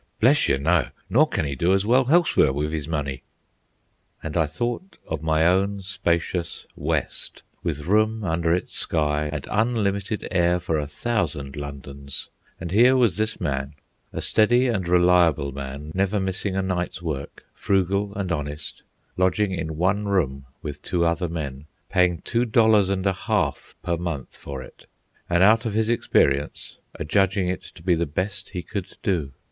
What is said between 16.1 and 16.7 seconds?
missing a